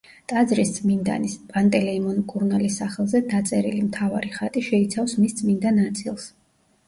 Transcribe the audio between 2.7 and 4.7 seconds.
სახელზე დაწერილი მთავარი ხატი